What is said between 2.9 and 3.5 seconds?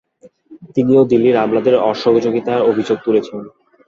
তুলেছেন।